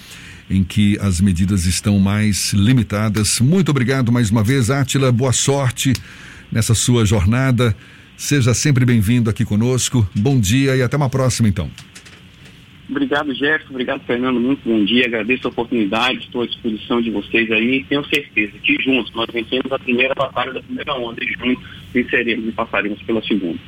em 0.49 0.65
que 0.65 0.99
as 0.99 1.21
medidas 1.21 1.65
estão 1.65 1.97
mais 1.97 2.51
limitadas. 2.51 3.39
Muito 3.39 3.69
obrigado 3.69 4.11
mais 4.11 4.29
uma 4.29 4.43
vez, 4.43 4.69
Átila. 4.69 5.13
Boa 5.13 5.31
sorte 5.31 5.93
nessa 6.51 6.75
sua 6.75 7.05
jornada. 7.05 7.73
Seja 8.23 8.53
sempre 8.53 8.85
bem-vindo 8.85 9.29
aqui 9.29 9.43
conosco. 9.43 10.07
Bom 10.15 10.39
dia 10.39 10.77
e 10.77 10.81
até 10.81 10.95
uma 10.95 11.09
próxima, 11.09 11.49
então. 11.49 11.69
Obrigado, 12.89 13.35
Jefferson. 13.35 13.71
Obrigado, 13.71 14.01
Fernando. 14.05 14.39
Muito 14.39 14.61
bom 14.63 14.85
dia. 14.85 15.07
Agradeço 15.07 15.45
a 15.45 15.51
oportunidade. 15.51 16.19
Estou 16.19 16.43
à 16.43 16.47
disposição 16.47 17.01
de 17.01 17.11
vocês 17.11 17.51
aí. 17.51 17.83
Tenho 17.83 18.01
certeza 18.05 18.53
que 18.63 18.81
juntos 18.81 19.13
nós 19.13 19.27
vencemos 19.29 19.69
a 19.69 19.77
primeira 19.77 20.15
batalha 20.15 20.53
da 20.53 20.61
primeira 20.61 20.93
onda 20.93 21.21
e 21.21 21.33
juntos 21.33 21.65
venceremos 21.93 22.47
e 22.47 22.51
passaremos 22.53 23.01
pela 23.01 23.21
segunda. 23.23 23.59